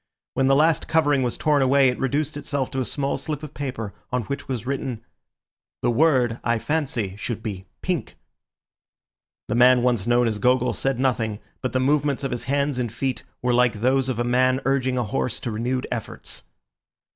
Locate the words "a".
2.81-2.85, 14.17-14.23, 14.97-15.03